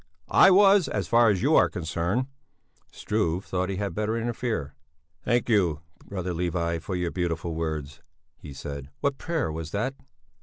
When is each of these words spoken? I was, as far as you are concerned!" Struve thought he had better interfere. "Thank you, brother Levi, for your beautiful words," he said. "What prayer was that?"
I 0.33 0.49
was, 0.49 0.87
as 0.87 1.07
far 1.07 1.29
as 1.29 1.43
you 1.43 1.55
are 1.55 1.69
concerned!" 1.69 2.25
Struve 2.91 3.45
thought 3.45 3.69
he 3.69 3.75
had 3.75 3.93
better 3.93 4.17
interfere. 4.17 4.73
"Thank 5.25 5.47
you, 5.47 5.81
brother 6.03 6.33
Levi, 6.33 6.79
for 6.79 6.95
your 6.95 7.11
beautiful 7.11 7.53
words," 7.53 8.01
he 8.39 8.51
said. 8.51 8.89
"What 9.01 9.19
prayer 9.19 9.51
was 9.51 9.69
that?" 9.69 9.93